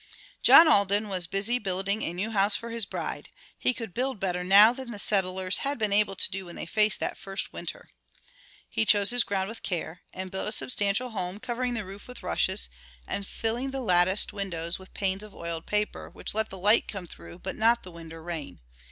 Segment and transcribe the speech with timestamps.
[0.41, 3.29] John Alden was busy building a new house for his bride.
[3.55, 6.65] He could build better now than the settlers had been able to do when they
[6.65, 7.87] faced that first winter.
[8.67, 12.23] He chose his ground with care, and built a substantial home, covering the roof with
[12.23, 12.67] rushes,
[13.05, 17.05] and filling the latticed windows with panes of oiled paper, which let the light come
[17.05, 18.59] through but not the wind or rain.